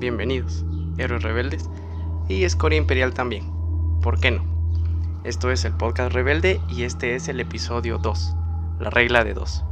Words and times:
Bienvenidos, 0.00 0.64
héroes 0.98 1.22
rebeldes 1.22 1.70
y 2.28 2.44
escoria 2.44 2.78
imperial 2.78 3.14
también. 3.14 3.44
¿Por 4.02 4.18
qué 4.18 4.32
no? 4.32 4.49
Esto 5.22 5.50
es 5.50 5.66
el 5.66 5.74
podcast 5.74 6.14
rebelde 6.14 6.62
y 6.70 6.84
este 6.84 7.14
es 7.14 7.28
el 7.28 7.40
episodio 7.40 7.98
2, 7.98 8.34
la 8.78 8.88
regla 8.88 9.22
de 9.22 9.34
dos. 9.34 9.62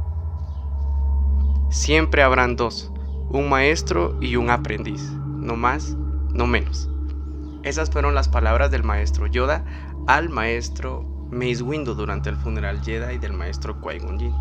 Siempre 1.71 2.21
habrán 2.21 2.55
dos, 2.55 2.91
un 3.29 3.49
maestro 3.49 4.15
y 4.21 4.35
un 4.35 4.51
aprendiz, 4.51 5.01
no 5.11 5.55
más, 5.55 5.97
no 6.31 6.45
menos. 6.45 6.87
Esas 7.63 7.89
fueron 7.89 8.13
las 8.13 8.29
palabras 8.29 8.69
del 8.69 8.83
maestro 8.83 9.25
Yoda 9.25 9.65
al 10.05 10.29
maestro 10.29 11.01
Mace 11.31 11.63
Windu 11.63 11.95
durante 11.95 12.29
el 12.29 12.35
funeral 12.35 12.83
Jedi 12.83 13.17
del 13.17 13.33
maestro 13.33 13.81
Qui-Gon 13.81 14.19
Jinn. 14.19 14.35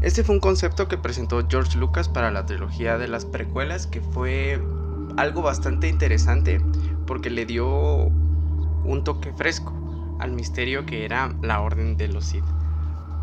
Este 0.00 0.24
fue 0.24 0.34
un 0.34 0.40
concepto 0.40 0.88
que 0.88 0.98
presentó 0.98 1.46
George 1.48 1.78
Lucas 1.78 2.08
para 2.08 2.32
la 2.32 2.46
trilogía 2.46 2.98
de 2.98 3.06
las 3.06 3.24
precuelas 3.24 3.86
que 3.86 4.00
fue 4.00 4.60
algo 5.16 5.42
bastante 5.42 5.86
interesante 5.86 6.60
porque 7.06 7.30
le 7.30 7.46
dio 7.46 7.66
un 7.68 9.04
toque 9.04 9.32
fresco 9.32 9.85
al 10.18 10.32
misterio 10.32 10.86
que 10.86 11.04
era 11.04 11.34
la 11.42 11.60
Orden 11.60 11.96
de 11.96 12.08
los 12.08 12.26
Sith. 12.26 12.44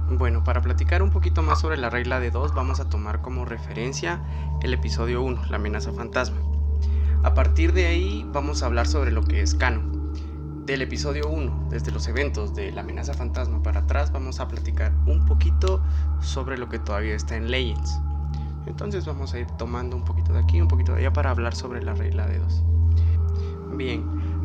Bueno, 0.09 0.43
para 0.43 0.61
platicar 0.61 1.01
un 1.01 1.09
poquito 1.09 1.41
más 1.41 1.61
sobre 1.61 1.77
la 1.77 1.89
regla 1.89 2.19
de 2.19 2.29
dos, 2.29 2.53
vamos 2.53 2.79
a 2.79 2.89
tomar 2.89 3.21
como 3.21 3.45
referencia 3.45 4.21
el 4.61 4.73
episodio 4.73 5.21
1, 5.21 5.45
la 5.49 5.55
amenaza 5.55 5.91
fantasma. 5.91 6.37
A 7.23 7.33
partir 7.33 7.73
de 7.73 7.87
ahí 7.87 8.27
vamos 8.33 8.61
a 8.61 8.65
hablar 8.65 8.85
sobre 8.85 9.11
lo 9.11 9.23
que 9.23 9.41
es 9.41 9.55
canon. 9.55 10.13
Del 10.65 10.81
episodio 10.81 11.29
1, 11.29 11.67
desde 11.69 11.91
los 11.91 12.07
eventos 12.07 12.53
de 12.53 12.71
la 12.71 12.81
amenaza 12.81 13.13
fantasma 13.13 13.63
para 13.63 13.81
atrás, 13.81 14.11
vamos 14.11 14.39
a 14.39 14.47
platicar 14.47 14.93
un 15.05 15.25
poquito 15.25 15.81
sobre 16.21 16.57
lo 16.57 16.69
que 16.69 16.79
todavía 16.79 17.15
está 17.15 17.35
en 17.35 17.49
Legends. 17.49 17.99
Entonces 18.65 19.05
vamos 19.05 19.33
a 19.33 19.39
ir 19.39 19.47
tomando 19.57 19.95
un 19.95 20.05
poquito 20.05 20.33
de 20.33 20.39
aquí, 20.39 20.61
un 20.61 20.67
poquito 20.67 20.93
de 20.93 20.99
allá 20.99 21.13
para 21.13 21.31
hablar 21.31 21.55
sobre 21.55 21.81
la 21.81 21.93
regla 21.93 22.27
de 22.27 22.39
dos. 22.39 22.63
Bien, 23.75 24.03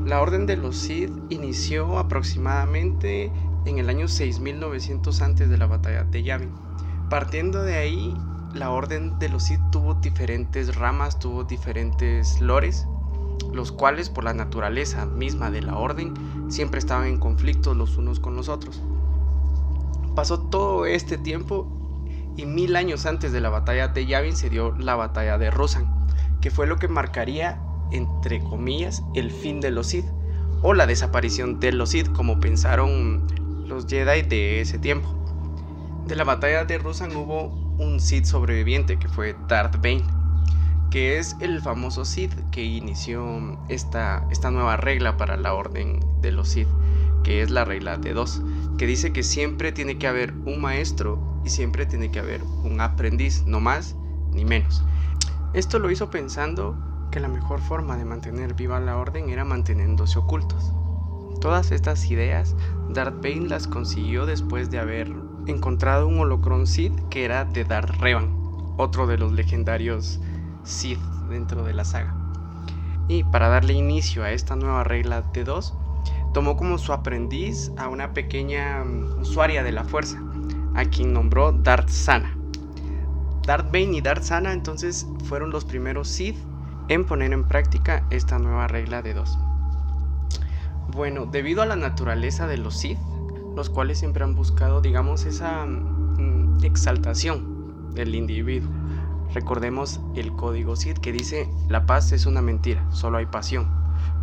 la 0.09 0.23
Orden 0.23 0.47
de 0.47 0.56
los 0.56 0.75
Sith 0.75 1.12
inició 1.28 1.98
aproximadamente 1.98 3.31
en 3.67 3.77
el 3.77 3.91
año 3.91 4.09
6900 4.09 5.20
antes 5.20 5.50
de 5.50 5.59
la 5.59 5.67
batalla 5.67 6.05
de 6.05 6.23
Yavin. 6.23 6.50
Partiendo 7.11 7.62
de 7.62 7.77
ahí, 7.77 8.17
la 8.55 8.70
Orden 8.70 9.19
de 9.19 9.28
los 9.28 9.42
Sith 9.45 9.61
tuvo 9.70 9.95
diferentes 9.95 10.77
ramas, 10.77 11.19
tuvo 11.19 11.45
diferentes 11.45 12.41
lores, 12.41 12.87
los 13.53 13.70
cuales 13.70 14.09
por 14.09 14.25
la 14.25 14.33
naturaleza 14.33 15.05
misma 15.05 15.50
de 15.50 15.61
la 15.61 15.77
Orden 15.77 16.15
siempre 16.50 16.78
estaban 16.78 17.06
en 17.06 17.19
conflicto 17.19 17.75
los 17.75 17.98
unos 17.98 18.19
con 18.19 18.34
los 18.34 18.48
otros. 18.48 18.83
Pasó 20.15 20.41
todo 20.41 20.87
este 20.87 21.19
tiempo 21.19 21.69
y 22.34 22.47
mil 22.47 22.77
años 22.77 23.05
antes 23.05 23.31
de 23.31 23.43
la 23.43 23.50
batalla 23.50 23.89
de 23.89 24.06
Yavin 24.06 24.37
se 24.37 24.48
dio 24.48 24.72
la 24.78 24.97
batalla 24.97 25.37
de 25.37 25.50
Rosan, 25.50 26.09
que 26.41 26.50
fue 26.50 26.67
lo 26.67 26.78
que 26.78 26.89
marcaría, 26.89 27.61
entre 27.91 28.41
comillas, 28.41 29.03
el 29.14 29.31
fin 29.31 29.61
de 29.61 29.70
los 29.70 29.89
Sith, 29.89 30.06
o 30.62 30.75
la 30.75 30.86
desaparición 30.86 31.61
de 31.61 31.72
los 31.72 31.91
Sith, 31.91 32.11
como 32.12 32.41
pensaron 32.41 33.27
los 33.67 33.86
Jedi 33.86 34.22
de 34.22 34.61
ese 34.61 34.78
tiempo. 34.78 35.08
De 36.06 36.16
la 36.16 36.25
batalla 36.25 36.64
de 36.64 36.78
Rosan 36.78 37.14
hubo 37.14 37.47
un 37.78 38.00
Sith 38.00 38.25
sobreviviente 38.25 38.98
que 38.98 39.09
fue 39.09 39.36
Darth 39.47 39.77
Bane, 39.77 40.04
que 40.91 41.19
es 41.19 41.37
el 41.41 41.60
famoso 41.60 42.04
Sith 42.04 42.32
que 42.50 42.65
inició 42.65 43.59
esta, 43.69 44.26
esta 44.31 44.50
nueva 44.50 44.76
regla 44.76 45.16
para 45.16 45.37
la 45.37 45.55
orden 45.55 46.00
de 46.20 46.32
los 46.32 46.49
Sith, 46.49 46.69
que 47.22 47.43
es 47.43 47.50
la 47.50 47.65
regla 47.65 47.99
de 47.99 48.15
dos, 48.15 48.43
que 48.78 48.87
dice 48.87 49.12
que 49.12 49.22
siempre 49.22 49.70
tiene 49.72 49.99
que 49.99 50.06
haber 50.06 50.32
un 50.47 50.60
maestro 50.60 51.41
y 51.44 51.50
siempre 51.50 51.87
tiene 51.87 52.10
que 52.10 52.20
haber 52.20 52.43
un 52.65 52.81
aprendiz, 52.81 53.44
no 53.47 53.60
más 53.60 53.97
ni 54.32 54.44
menos. 54.44 54.82
Esto 55.53 55.78
lo 55.78 55.91
hizo 55.91 56.10
pensando 56.10 56.76
que 57.10 57.20
la 57.20 57.28
mejor 57.28 57.60
forma 57.60 57.96
de 57.96 58.04
mantener 58.04 58.54
viva 58.54 58.80
la 58.80 58.96
orden 58.96 59.30
era 59.30 59.44
manteniéndose 59.44 60.19
ocultos. 60.19 60.72
Todas 61.41 61.70
estas 61.70 62.10
ideas 62.10 62.56
Darth 62.91 63.22
Bane 63.22 63.48
las 63.48 63.66
consiguió 63.66 64.26
después 64.26 64.70
de 64.70 64.78
haber 64.78 65.12
encontrado 65.46 66.08
un 66.08 66.19
holocron 66.19 66.66
Sith 66.66 66.98
que 67.10 67.24
era 67.24 67.44
de 67.44 67.64
Darth 67.64 67.91
Revan, 68.00 68.34
otro 68.76 69.06
de 69.06 69.19
los 69.19 69.32
legendarios 69.32 70.20
Sith 70.64 71.00
dentro 71.28 71.64
de 71.64 71.74
la 71.74 71.84
saga. 71.84 72.14
Y 73.08 73.25
para 73.25 73.48
darle 73.48 73.72
inicio 73.72 74.22
a 74.25 74.32
esta 74.32 74.56
nueva 74.56 74.84
regla 74.84 75.22
de 75.22 75.44
dos, 75.44 75.75
tomó 76.34 76.56
como 76.56 76.76
su 76.76 76.92
aprendiz 76.92 77.72
a 77.76 77.88
una 77.88 78.12
pequeña 78.12 78.84
mm, 78.84 79.20
usuaria 79.20 79.62
de 79.62 79.72
la 79.72 79.84
fuerza, 79.84 80.20
a 80.75 80.84
quien 80.84 81.12
nombró 81.12 81.52
Darth 81.52 81.88
Sana. 81.88 82.36
Darth 83.46 83.72
Bane 83.72 83.96
y 83.96 84.00
Darth 84.02 84.25
Sana 84.25 84.52
entonces 84.52 85.06
fueron 85.25 85.50
los 85.50 85.64
primeros 85.64 86.08
Sith 86.08 86.36
en 86.88 87.04
poner 87.04 87.32
en 87.32 87.44
práctica 87.44 88.04
esta 88.10 88.38
nueva 88.38 88.66
regla 88.66 89.03
de 89.03 89.15
dos. 89.15 89.38
Bueno, 90.88 91.26
debido 91.26 91.62
a 91.62 91.66
la 91.66 91.76
naturaleza 91.76 92.47
de 92.47 92.56
los 92.56 92.76
Sith, 92.76 92.99
los 93.54 93.71
cuales 93.71 93.99
siempre 93.99 94.25
han 94.25 94.34
buscado, 94.34 94.81
digamos, 94.81 95.26
esa 95.26 95.66
mm, 95.66 96.65
exaltación 96.65 97.94
del 97.94 98.15
individuo. 98.15 98.71
Recordemos 99.34 100.00
el 100.15 100.32
código 100.32 100.76
Sith 100.76 100.99
que 100.99 101.12
dice, 101.12 101.49
la 101.69 101.84
paz 101.84 102.12
es 102.12 102.25
una 102.25 102.41
mentira, 102.41 102.91
solo 102.91 103.19
hay 103.19 103.26
pasión. 103.26 103.69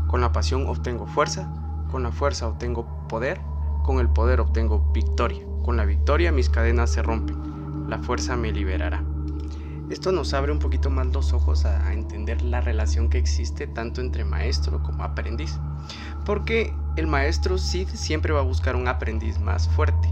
Con 0.07 0.21
la 0.21 0.31
pasión 0.31 0.67
obtengo 0.67 1.05
fuerza, 1.05 1.51
con 1.91 2.03
la 2.03 2.11
fuerza 2.11 2.47
obtengo 2.47 3.07
poder, 3.07 3.39
con 3.83 3.99
el 3.99 4.09
poder 4.09 4.39
obtengo 4.39 4.91
victoria. 4.91 5.43
Con 5.63 5.77
la 5.77 5.85
victoria 5.85 6.31
mis 6.31 6.49
cadenas 6.49 6.91
se 6.91 7.03
rompen, 7.03 7.89
la 7.89 7.99
fuerza 7.99 8.35
me 8.35 8.51
liberará. 8.51 9.03
Esto 9.89 10.11
nos 10.11 10.33
abre 10.33 10.51
un 10.51 10.57
poquito 10.57 10.89
más 10.89 11.07
los 11.07 11.31
ojos 11.31 11.63
a, 11.65 11.93
entender 11.93 12.41
la 12.41 12.59
relación 12.59 13.09
que 13.09 13.19
existe 13.19 13.67
tanto 13.67 14.01
entre 14.01 14.25
maestro 14.25 14.81
como 14.81 15.03
aprendiz. 15.03 15.59
Porque 16.25 16.73
el 16.95 17.05
maestro 17.05 17.57
Sid 17.59 17.89
siempre 17.89 18.33
va 18.33 18.39
a 18.39 18.43
buscar 18.43 18.75
un 18.75 18.87
aprendiz 18.87 19.39
más 19.39 19.69
fuerte. 19.69 20.09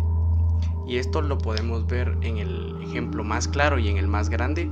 Y 0.88 0.98
esto 0.98 1.22
lo 1.22 1.40
podemos 1.40 1.88
ver 1.88 2.18
en 2.22 2.38
el 2.38 2.82
ejemplo 2.84 3.24
más 3.24 3.48
claro 3.48 3.80
y 3.80 3.88
en 3.88 3.98
el 3.98 4.08
más 4.08 4.30
grande 4.30 4.70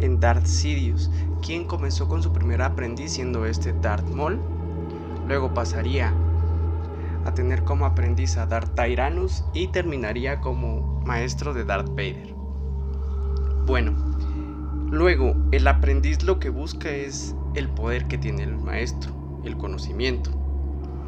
en 0.00 0.20
Darth 0.20 0.46
Sidious, 0.46 1.10
quien 1.42 1.64
comenzó 1.64 2.06
con 2.08 2.22
su 2.22 2.32
primer 2.32 2.62
aprendiz 2.62 3.12
siendo 3.12 3.46
este 3.46 3.72
Darth 3.72 4.08
Maul. 4.10 4.38
Luego 5.26 5.54
pasaría 5.54 6.14
a 7.24 7.34
tener 7.34 7.64
como 7.64 7.84
aprendiz 7.84 8.36
a 8.36 8.46
Darth 8.46 8.76
Tyrannus 8.76 9.42
y 9.52 9.68
terminaría 9.68 10.40
como 10.40 11.02
maestro 11.04 11.52
de 11.52 11.64
Darth 11.64 11.88
Vader. 11.88 12.34
Bueno, 13.66 14.05
luego 14.90 15.34
el 15.52 15.66
aprendiz 15.68 16.22
lo 16.22 16.38
que 16.38 16.50
busca 16.50 16.90
es 16.90 17.34
el 17.54 17.68
poder 17.68 18.06
que 18.06 18.18
tiene 18.18 18.42
el 18.42 18.58
maestro, 18.58 19.12
el 19.44 19.56
conocimiento. 19.56 20.30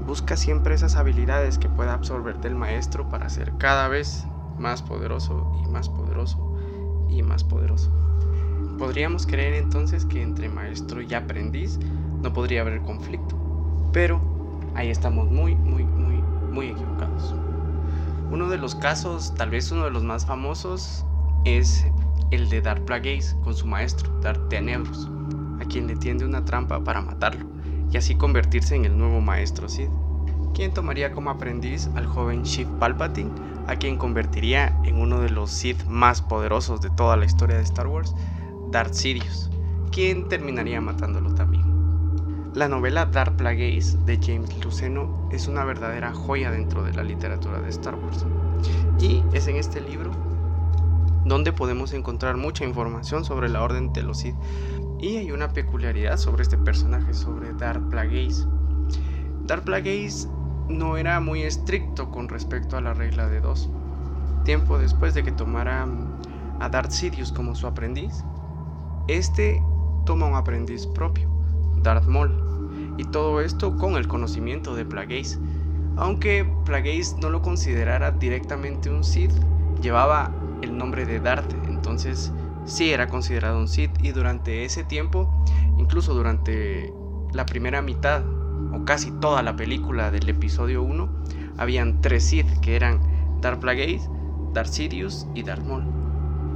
Busca 0.07 0.37
siempre 0.37 0.75
esas 0.75 0.97
habilidades 0.97 1.59
que 1.59 1.69
pueda 1.69 1.93
absorber 1.93 2.41
del 2.41 2.55
maestro 2.55 3.09
para 3.09 3.29
ser 3.29 3.53
cada 3.59 3.89
vez 3.89 4.27
más 4.59 4.83
poderoso 4.83 5.53
y 5.63 5.71
más 5.71 5.89
poderoso 5.89 6.57
y 7.11 7.23
más 7.23 7.45
poderoso. 7.45 7.91
Podríamos 8.79 9.27
creer 9.27 9.55
entonces 9.55 10.05
que 10.05 10.23
entre 10.23 10.49
maestro 10.49 11.03
y 11.03 11.13
aprendiz 11.15 11.79
no 12.23 12.33
podría 12.33 12.63
haber 12.63 12.81
conflicto, 12.83 13.37
pero 13.93 14.21
ahí 14.75 14.91
estamos 14.91 15.31
muy, 15.31 15.55
muy, 15.57 15.85
muy, 15.85 16.23
muy 16.53 16.69
equivocados. 16.69 17.35
Uno 18.31 18.49
de 18.49 18.59
los 18.59 18.75
casos, 18.75 19.35
tal 19.35 19.51
vez 19.51 19.73
uno 19.73 19.85
de 19.85 19.91
los 19.91 20.05
más 20.05 20.27
famosos, 20.27 21.05
es 21.45 21.87
el 22.31 22.49
de 22.49 22.61
Darth 22.61 22.85
Plagueis 22.85 23.37
con 23.43 23.55
su 23.55 23.67
maestro, 23.67 24.11
Darth 24.21 24.49
Tenebros, 24.49 25.11
a 25.61 25.65
quien 25.65 25.87
le 25.87 25.97
tiende 25.97 26.25
una 26.25 26.45
trampa 26.45 26.83
para 26.85 27.01
matarlo 27.01 27.47
y 27.91 27.97
así 27.97 28.15
convertirse 28.15 28.75
en 28.75 28.85
el 28.85 28.99
nuevo 28.99 29.21
maestro 29.21 29.69
Sith, 29.69 29.91
quien 30.55 30.75
tomaría 30.75 31.13
como 31.13 31.31
aprendiz 31.31 31.89
al 31.95 32.07
joven 32.07 32.43
Sheev 32.43 32.69
Palpatine, 32.79 33.31
a 33.67 33.77
quien 33.77 33.97
convertiría 33.97 34.79
en 34.85 35.01
uno 35.01 35.21
de 35.21 35.31
los 35.31 35.51
Sith 35.51 35.85
más 35.87 36.21
poderosos 36.21 36.81
de 36.81 36.91
toda 36.91 37.17
la 37.17 37.25
historia 37.25 37.57
de 37.57 37.63
Star 37.63 37.87
Wars, 37.87 38.15
Darth 38.71 38.93
Sidious, 38.93 39.51
quien 39.91 40.29
terminaría 40.29 40.81
matándolo 40.81 41.35
también. 41.35 41.65
La 42.55 42.69
novela 42.69 43.07
Dark 43.07 43.37
Plagueis 43.37 44.05
de 44.05 44.19
James 44.21 44.65
Luceno 44.65 45.29
es 45.31 45.49
una 45.49 45.65
verdadera 45.65 46.13
joya 46.13 46.51
dentro 46.51 46.83
de 46.83 46.93
la 46.93 47.03
literatura 47.03 47.61
de 47.61 47.69
Star 47.69 47.95
Wars. 47.95 48.27
Y 49.01 49.23
es 49.33 49.47
en 49.47 49.57
este 49.57 49.81
libro 49.81 50.28
donde 51.29 51.53
podemos 51.53 51.93
encontrar 51.93 52.37
mucha 52.37 52.65
información 52.65 53.25
sobre 53.25 53.49
la 53.49 53.63
Orden 53.63 53.93
de 53.93 54.03
los 54.03 54.19
Sith. 54.19 54.37
Y 54.99 55.17
hay 55.17 55.31
una 55.31 55.53
peculiaridad 55.53 56.17
sobre 56.17 56.43
este 56.43 56.59
personaje, 56.59 57.15
sobre 57.15 57.53
Darth 57.53 57.89
Plagueis. 57.89 58.47
Darth 59.45 59.65
Plagueis 59.65 60.29
no 60.69 60.97
era 60.97 61.21
muy 61.21 61.43
estricto 61.43 62.11
con 62.11 62.29
respecto 62.29 62.77
a 62.77 62.81
la 62.81 62.95
regla 62.95 63.29
de 63.29 63.41
dos. 63.41 63.71
Tiempo 64.45 64.79
después 64.79 65.15
de 65.15 65.23
que 65.23 65.33
tomara 65.33 65.87
a 66.61 66.69
Darth 66.69 66.91
Sidious 66.91 67.33
como 67.33 67.55
su 67.55 67.67
aprendiz, 67.67 68.25
este 69.07 69.63
toma 70.05 70.27
un 70.27 70.35
aprendiz 70.35 70.87
propio, 70.87 71.29
Darth 71.83 72.07
Maul, 72.07 72.33
y 72.99 73.05
todo 73.05 73.41
esto 73.41 73.77
con 73.77 73.95
el 73.95 74.09
conocimiento 74.09 74.75
de 74.75 74.85
Plagueis. 74.85 75.39
Aunque 75.97 76.45
Plagueis 76.65 77.17
no 77.21 77.31
lo 77.31 77.43
considerara 77.43 78.11
directamente 78.11 78.91
un 78.91 79.05
Sith, 79.05 79.33
llevaba 79.81 80.33
el 80.63 80.77
nombre 80.77 81.07
de 81.07 81.21
Darth, 81.21 81.53
entonces 81.69 82.33
sí 82.65 82.91
era 82.91 83.09
considerado 83.09 83.59
un 83.59 83.69
Sith 83.69 83.93
y 84.03 84.13
durante 84.13 84.65
ese 84.65 84.85
tiempo, 84.85 85.33
incluso 85.77 86.15
durante 86.15 86.93
la 87.33 87.47
primera 87.47 87.83
mitad 87.83 88.23
o 88.73 88.85
casi 88.85 89.11
toda 89.11 89.43
la 89.43 89.57
película 89.57 90.11
del 90.11 90.29
episodio 90.29 90.83
1, 90.83 91.09
habían 91.57 92.01
tres 92.01 92.25
Sith 92.25 92.61
que 92.61 92.77
eran 92.77 93.01
Darth 93.41 93.61
Plagueis, 93.61 94.09
Darth 94.53 94.71
Sidious 94.71 95.27
y 95.35 95.43
Darth 95.43 95.65
Maul. 95.65 95.85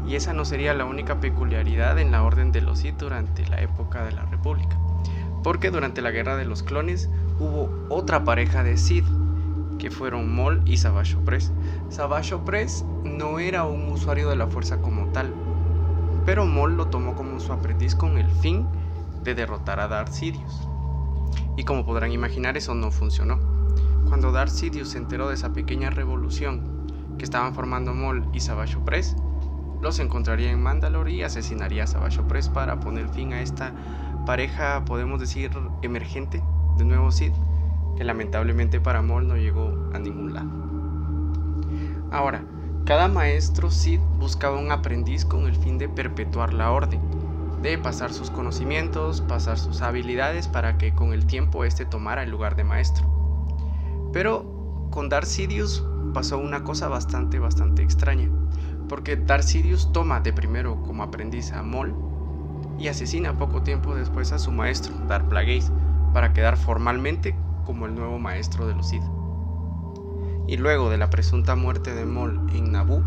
Y 0.07 0.17
esa 0.17 0.33
no 0.33 0.45
sería 0.45 0.75
la 0.75 0.85
única 0.85 1.21
peculiaridad 1.21 1.99
en 1.99 2.11
la 2.11 2.23
Orden 2.23 2.53
de 2.53 2.61
los 2.61 2.81
Sith 2.81 2.97
durante 2.99 3.47
la 3.47 3.61
época 3.61 4.05
de 4.05 4.13
la 4.13 4.25
República, 4.27 4.77
porque 5.43 5.71
durante 5.71 6.03
la 6.03 6.11
Guerra 6.11 6.37
de 6.37 6.45
los 6.45 6.63
Clones 6.63 7.09
hubo 7.39 7.87
otra 7.89 8.25
pareja 8.25 8.63
de 8.63 8.77
Sith 8.77 9.07
que 9.83 9.91
fueron 9.91 10.33
Maul 10.33 10.63
y 10.65 10.77
Savage 10.77 11.17
Opress. 11.17 11.51
Savage 11.89 12.35
Opress 12.35 12.85
no 13.03 13.41
era 13.41 13.65
un 13.65 13.91
usuario 13.91 14.29
de 14.29 14.37
la 14.37 14.47
fuerza 14.47 14.81
como 14.81 15.09
tal, 15.09 15.35
pero 16.25 16.47
Maul 16.47 16.77
lo 16.77 16.87
tomó 16.87 17.17
como 17.17 17.41
su 17.41 17.53
aprendiz 17.53 17.97
con 17.97 18.17
el 18.17 18.31
fin 18.31 18.65
de 19.25 19.35
derrotar 19.35 19.81
a 19.81 19.89
Darth 19.89 20.13
Sidious. 20.13 20.69
Y 21.57 21.65
como 21.65 21.85
podrán 21.85 22.13
imaginar, 22.13 22.57
eso 22.57 22.77
no 22.77 22.93
funcionó. 22.93 23.41
Cuando 24.07 24.31
Darth 24.31 24.53
Sidious 24.53 24.91
se 24.91 24.99
enteró 24.99 25.27
de 25.27 25.35
esa 25.35 25.53
pequeña 25.53 25.91
revolución 25.91 26.87
que 27.19 27.25
estaban 27.25 27.53
formando 27.53 27.93
Maul 27.93 28.25
y 28.33 28.39
Savage 28.39 28.77
Opress, 28.77 29.17
los 29.81 29.99
encontraría 29.99 30.53
en 30.53 30.63
Mandalore 30.63 31.11
y 31.11 31.25
asesinaría 31.25 31.83
a 31.83 31.87
Savage 31.89 32.21
Opress 32.21 32.49
para 32.49 32.79
poner 32.79 33.09
fin 33.09 33.33
a 33.33 33.43
esta 33.43 33.75
pareja, 34.27 34.85
podemos 34.85 35.19
decir, 35.19 35.51
emergente 35.83 36.41
de 36.79 36.85
nuevo 36.85 37.11
Sith, 37.11 37.35
que 37.97 38.05
lamentablemente 38.05 38.81
para 38.81 39.03
Maul 39.03 39.29
no 39.29 39.37
llegó 39.37 39.91
a 39.93 39.99
ningún 39.99 40.35
lado. 40.35 40.51
Ahora, 42.11 42.45
cada 42.85 43.09
maestro 43.09 43.71
Sith 43.71 44.01
buscaba 44.19 44.59
un 44.59 44.73
aprendiz 44.73 45.25
con 45.25 45.47
el 45.47 45.55
fin 45.55 45.79
de 45.79 45.89
perpetuar 45.89 46.53
la 46.53 46.73
orden, 46.73 47.01
de 47.63 47.79
pasar 47.79 48.13
sus 48.13 48.31
conocimientos, 48.31 49.21
pasar 49.21 49.59
sus 49.59 49.83
habilidades 49.83 50.49
para 50.49 50.79
que 50.79 50.95
con 50.95 51.13
el 51.13 51.27
tiempo 51.27 51.65
éste 51.65 51.85
tomara 51.85 52.25
el 52.25 52.31
lugar 52.31 52.57
de 52.57 52.65
maestro. 52.65 53.07
Pero 54.13 54.89
con 54.91 55.09
Darth 55.09 55.27
Sidious 55.27 55.85
pasó 56.13 56.39
una 56.39 56.65
cosa 56.65 56.89
bastante, 56.89 57.39
bastante 57.39 57.83
extraña, 57.83 58.29
porque 58.89 59.17
Darth 59.17 59.45
Sidious 59.45 59.93
toma 59.93 60.21
de 60.21 60.33
primero 60.33 60.83
como 60.83 61.05
aprendiz 61.05 61.53
a 61.53 61.63
Maul 61.63 61.95
y 62.79 62.89
asesina 62.89 63.39
poco 63.39 63.63
tiempo 63.63 63.95
después 63.95 64.33
a 64.33 64.39
su 64.39 64.51
maestro, 64.51 64.93
Darth 65.07 65.29
Plagueis, 65.29 65.71
para 66.13 66.33
quedar 66.33 66.57
formalmente 66.57 67.35
como 67.65 67.87
el 67.87 67.95
nuevo 67.95 68.19
maestro 68.19 68.67
de 68.67 68.75
los 68.75 68.89
Sith 68.89 69.05
y 70.47 70.57
luego 70.57 70.91
de 70.91 70.99
la 70.99 71.11
presunta 71.11 71.55
muerte 71.55 71.95
de 71.95 72.05
Maul 72.05 72.39
en 72.55 72.73
Naboo, 72.73 73.03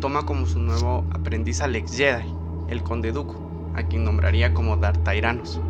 toma 0.00 0.26
como 0.26 0.46
su 0.46 0.58
nuevo 0.58 1.06
aprendiz 1.10 1.60
al 1.60 1.76
ex 1.76 1.96
Jedi, 1.96 2.34
el 2.68 2.82
Conde 2.82 3.12
Dooku, 3.12 3.72
a 3.74 3.84
quien 3.84 4.04
nombraría 4.04 4.52
como 4.52 4.76
Darth 4.76 5.02
Tyrannus. 5.04 5.60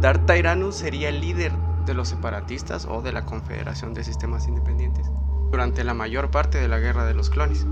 Darth 0.00 0.26
Tyrannus 0.26 0.76
sería 0.76 1.08
el 1.08 1.20
líder 1.20 1.52
de 1.84 1.94
los 1.94 2.08
separatistas 2.08 2.86
o 2.88 3.02
de 3.02 3.12
la 3.12 3.24
Confederación 3.24 3.94
de 3.94 4.04
Sistemas 4.04 4.46
Independientes 4.46 5.10
durante 5.50 5.82
la 5.82 5.94
mayor 5.94 6.30
parte 6.30 6.58
de 6.58 6.68
la 6.68 6.78
Guerra 6.78 7.06
de 7.06 7.14
los 7.14 7.30
Clones. 7.30 7.66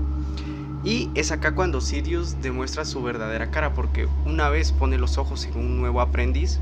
Y 0.83 1.09
es 1.15 1.31
acá 1.31 1.53
cuando 1.53 1.81
Sidious 1.81 2.41
demuestra 2.41 2.85
su 2.85 3.03
verdadera 3.03 3.51
cara 3.51 3.73
porque 3.73 4.07
una 4.25 4.49
vez 4.49 4.71
pone 4.71 4.97
los 4.97 5.17
ojos 5.17 5.45
en 5.45 5.57
un 5.57 5.79
nuevo 5.79 6.01
aprendiz, 6.01 6.59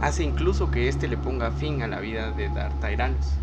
hace 0.00 0.24
incluso 0.24 0.70
que 0.70 0.88
éste 0.88 1.08
le 1.08 1.16
ponga 1.16 1.50
fin 1.50 1.82
a 1.82 1.86
la 1.86 2.00
vida 2.00 2.30
de 2.32 2.48
Darth 2.48 2.80
Tyrannus. 2.80 3.34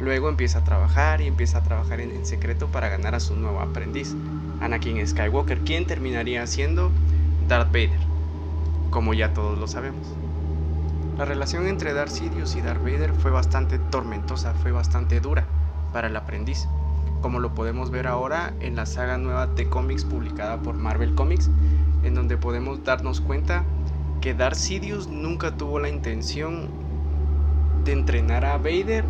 Luego 0.00 0.28
empieza 0.28 0.58
a 0.58 0.64
trabajar 0.64 1.20
y 1.20 1.26
empieza 1.26 1.58
a 1.58 1.62
trabajar 1.62 2.00
en, 2.00 2.26
secreto 2.26 2.66
para 2.66 2.88
ganar 2.88 3.14
a 3.14 3.20
su 3.20 3.36
nuevo 3.36 3.60
aprendiz, 3.60 4.14
Anakin 4.60 5.06
Skywalker, 5.06 5.60
quien 5.60 5.86
terminaría 5.86 6.46
siendo 6.46 6.90
Darth 7.46 7.68
Vader, 7.68 8.00
como 8.90 9.14
ya 9.14 9.32
todos 9.32 9.58
lo 9.58 9.68
sabemos. 9.68 10.08
La 11.16 11.24
relación 11.24 11.68
entre 11.68 11.92
Darth 11.92 12.10
Sidious 12.10 12.56
y 12.56 12.62
Darth 12.62 12.82
Vader 12.82 13.12
fue 13.12 13.30
bastante 13.30 13.78
tormentosa, 13.78 14.54
fue 14.54 14.72
bastante 14.72 15.20
dura 15.20 15.44
para 15.92 16.08
el 16.08 16.16
aprendiz, 16.16 16.66
como 17.20 17.38
lo 17.38 17.54
podemos 17.54 17.90
ver 17.90 18.08
ahora 18.08 18.54
en 18.60 18.74
la 18.74 18.86
saga 18.86 19.18
nueva 19.18 19.46
de 19.46 19.68
cómics 19.68 20.04
publicada 20.04 20.56
por 20.62 20.74
Marvel 20.74 21.14
Comics, 21.14 21.48
en 22.02 22.14
donde 22.14 22.36
podemos 22.36 22.82
darnos 22.82 23.20
cuenta 23.20 23.64
que 24.22 24.34
Darth 24.34 24.54
Sidious 24.54 25.08
nunca 25.08 25.56
tuvo 25.56 25.80
la 25.80 25.88
intención 25.88 26.70
de 27.84 27.90
entrenar 27.90 28.44
a 28.44 28.56
Vader 28.56 29.04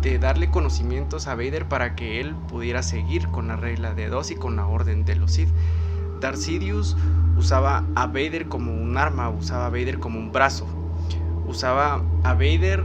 de 0.00 0.18
darle 0.18 0.50
conocimientos 0.50 1.26
a 1.26 1.34
Vader 1.34 1.68
para 1.68 1.94
que 1.94 2.18
él 2.18 2.34
pudiera 2.48 2.82
seguir 2.82 3.28
con 3.28 3.48
la 3.48 3.56
regla 3.56 3.92
de 3.92 4.08
dos 4.08 4.30
y 4.30 4.36
con 4.36 4.56
la 4.56 4.66
orden 4.66 5.04
de 5.04 5.16
los 5.16 5.32
Sith. 5.32 5.50
Darth 6.18 6.38
Sidious 6.38 6.96
usaba 7.36 7.84
a 7.94 8.06
Vader 8.06 8.48
como 8.48 8.72
un 8.72 8.96
arma, 8.96 9.28
usaba 9.28 9.66
a 9.66 9.70
Vader 9.70 9.98
como 9.98 10.18
un 10.18 10.32
brazo, 10.32 10.66
usaba 11.46 12.02
a 12.22 12.32
Vader 12.32 12.84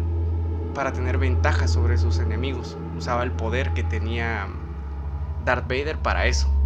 para 0.73 0.91
tener 0.91 1.17
ventaja 1.17 1.69
sobre 1.69 1.97
sus 1.97 2.19
enemigos, 2.19 2.77
usaba 2.97 3.23
el 3.23 3.31
poder 3.31 3.71
que 3.73 3.83
tenía 3.83 4.49
Darth 5.45 5.69
Vader 5.69 5.97
para 5.97 6.27
eso, 6.27 6.58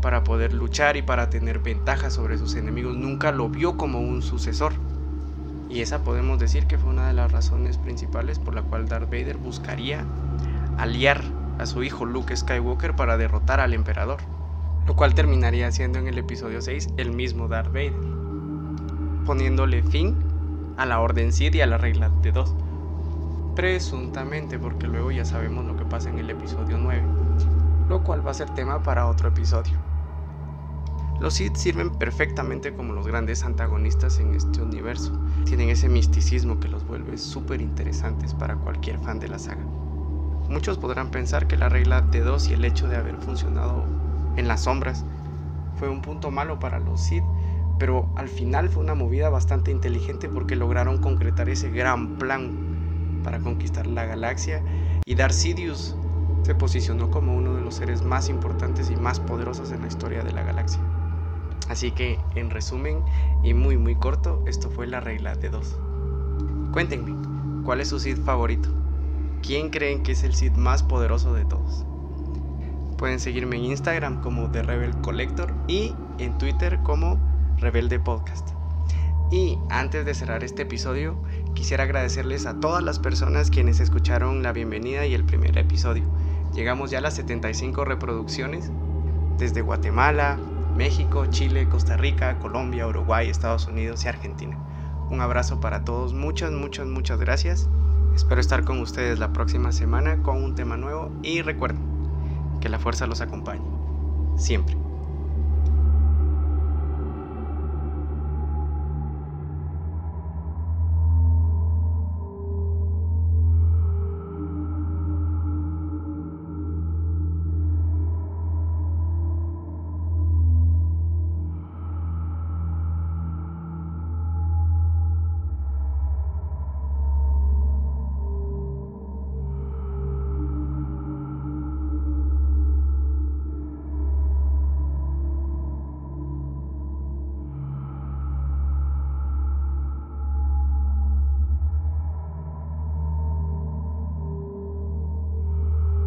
para 0.00 0.24
poder 0.24 0.52
luchar 0.52 0.96
y 0.96 1.02
para 1.02 1.30
tener 1.30 1.58
ventaja 1.58 2.10
sobre 2.10 2.38
sus 2.38 2.54
enemigos. 2.54 2.96
Nunca 2.96 3.32
lo 3.32 3.48
vio 3.48 3.76
como 3.76 4.00
un 4.00 4.22
sucesor. 4.22 4.72
Y 5.68 5.82
esa 5.82 6.02
podemos 6.02 6.38
decir 6.38 6.66
que 6.66 6.78
fue 6.78 6.90
una 6.90 7.06
de 7.06 7.14
las 7.14 7.30
razones 7.30 7.78
principales 7.78 8.38
por 8.38 8.54
la 8.54 8.62
cual 8.62 8.88
Darth 8.88 9.10
Vader 9.10 9.36
buscaría 9.36 10.04
aliar 10.78 11.22
a 11.58 11.66
su 11.66 11.82
hijo 11.82 12.06
Luke 12.06 12.36
Skywalker 12.36 12.96
para 12.96 13.16
derrotar 13.16 13.60
al 13.60 13.74
emperador, 13.74 14.18
lo 14.86 14.96
cual 14.96 15.14
terminaría 15.14 15.70
siendo 15.70 15.98
en 15.98 16.08
el 16.08 16.18
episodio 16.18 16.60
6 16.60 16.88
el 16.96 17.12
mismo 17.12 17.46
Darth 17.46 17.68
Vader, 17.68 17.94
poniéndole 19.26 19.82
fin 19.82 20.16
a 20.76 20.86
la 20.86 21.00
orden 21.00 21.32
Sith 21.32 21.54
y 21.54 21.60
a 21.60 21.66
la 21.66 21.78
regla 21.78 22.08
de 22.22 22.32
dos. 22.32 22.54
Presuntamente, 23.54 24.58
porque 24.58 24.86
luego 24.86 25.10
ya 25.10 25.24
sabemos 25.24 25.66
lo 25.66 25.76
que 25.76 25.84
pasa 25.84 26.08
en 26.08 26.18
el 26.18 26.30
episodio 26.30 26.78
9, 26.78 27.02
lo 27.88 28.02
cual 28.02 28.26
va 28.26 28.30
a 28.30 28.34
ser 28.34 28.50
tema 28.50 28.82
para 28.82 29.06
otro 29.06 29.28
episodio. 29.28 29.89
Los 31.20 31.34
Sith 31.34 31.56
sirven 31.56 31.90
perfectamente 31.90 32.72
como 32.72 32.94
los 32.94 33.06
grandes 33.06 33.44
antagonistas 33.44 34.18
en 34.20 34.34
este 34.34 34.62
universo. 34.62 35.12
Tienen 35.44 35.68
ese 35.68 35.90
misticismo 35.90 36.58
que 36.60 36.68
los 36.68 36.86
vuelve 36.86 37.18
súper 37.18 37.60
interesantes 37.60 38.32
para 38.32 38.56
cualquier 38.56 38.98
fan 38.98 39.20
de 39.20 39.28
la 39.28 39.38
saga. 39.38 39.62
Muchos 40.48 40.78
podrán 40.78 41.10
pensar 41.10 41.46
que 41.46 41.58
la 41.58 41.68
regla 41.68 42.00
de 42.00 42.20
dos 42.20 42.48
y 42.48 42.54
el 42.54 42.64
hecho 42.64 42.88
de 42.88 42.96
haber 42.96 43.16
funcionado 43.16 43.84
en 44.36 44.48
las 44.48 44.62
sombras 44.62 45.04
fue 45.78 45.90
un 45.90 46.00
punto 46.00 46.30
malo 46.30 46.58
para 46.58 46.78
los 46.78 47.02
Sith, 47.02 47.22
pero 47.78 48.08
al 48.16 48.28
final 48.28 48.70
fue 48.70 48.82
una 48.82 48.94
movida 48.94 49.28
bastante 49.28 49.70
inteligente 49.70 50.30
porque 50.30 50.56
lograron 50.56 50.98
concretar 50.98 51.50
ese 51.50 51.70
gran 51.70 52.16
plan 52.18 53.20
para 53.22 53.40
conquistar 53.40 53.86
la 53.86 54.06
galaxia 54.06 54.64
y 55.04 55.16
Darth 55.16 55.34
Sidious 55.34 55.96
se 56.44 56.54
posicionó 56.54 57.10
como 57.10 57.36
uno 57.36 57.54
de 57.54 57.60
los 57.60 57.74
seres 57.74 58.02
más 58.02 58.30
importantes 58.30 58.90
y 58.90 58.96
más 58.96 59.20
poderosos 59.20 59.70
en 59.70 59.82
la 59.82 59.88
historia 59.88 60.22
de 60.22 60.32
la 60.32 60.42
galaxia. 60.42 60.80
Así 61.70 61.92
que, 61.92 62.18
en 62.34 62.50
resumen 62.50 63.04
y 63.44 63.54
muy 63.54 63.78
muy 63.78 63.94
corto, 63.94 64.42
esto 64.48 64.70
fue 64.70 64.88
la 64.88 64.98
regla 64.98 65.36
de 65.36 65.50
dos. 65.50 65.78
Cuéntenme, 66.72 67.14
¿cuál 67.64 67.80
es 67.80 67.90
su 67.90 68.00
Sith 68.00 68.18
favorito? 68.24 68.68
¿Quién 69.40 69.70
creen 69.70 70.02
que 70.02 70.12
es 70.12 70.24
el 70.24 70.34
Sith 70.34 70.56
más 70.56 70.82
poderoso 70.82 71.32
de 71.32 71.44
todos? 71.44 71.86
Pueden 72.98 73.20
seguirme 73.20 73.54
en 73.54 73.66
Instagram 73.66 74.20
como 74.20 74.50
The 74.50 74.64
Rebel 74.64 75.00
Collector 75.00 75.54
y 75.68 75.94
en 76.18 76.36
Twitter 76.38 76.80
como 76.82 77.20
Rebelde 77.58 78.00
Podcast. 78.00 78.48
Y 79.30 79.56
antes 79.68 80.04
de 80.04 80.14
cerrar 80.14 80.42
este 80.42 80.62
episodio, 80.62 81.22
quisiera 81.54 81.84
agradecerles 81.84 82.46
a 82.46 82.58
todas 82.58 82.82
las 82.82 82.98
personas 82.98 83.48
quienes 83.48 83.78
escucharon 83.78 84.42
la 84.42 84.52
bienvenida 84.52 85.06
y 85.06 85.14
el 85.14 85.22
primer 85.22 85.56
episodio. 85.56 86.02
Llegamos 86.52 86.90
ya 86.90 86.98
a 86.98 87.02
las 87.02 87.14
75 87.14 87.84
reproducciones 87.84 88.72
desde 89.38 89.62
Guatemala, 89.62 90.36
México, 90.76 91.26
Chile, 91.26 91.68
Costa 91.68 91.96
Rica, 91.96 92.38
Colombia, 92.38 92.86
Uruguay, 92.86 93.28
Estados 93.28 93.66
Unidos 93.66 94.04
y 94.04 94.08
Argentina. 94.08 94.58
Un 95.10 95.20
abrazo 95.20 95.60
para 95.60 95.84
todos, 95.84 96.14
muchas, 96.14 96.52
muchas, 96.52 96.86
muchas 96.86 97.18
gracias. 97.18 97.68
Espero 98.14 98.40
estar 98.40 98.64
con 98.64 98.80
ustedes 98.80 99.18
la 99.18 99.32
próxima 99.32 99.72
semana 99.72 100.22
con 100.22 100.42
un 100.42 100.54
tema 100.54 100.76
nuevo 100.76 101.10
y 101.22 101.42
recuerden 101.42 101.82
que 102.60 102.68
la 102.68 102.78
fuerza 102.78 103.06
los 103.06 103.20
acompañe, 103.20 103.64
siempre. 104.36 104.89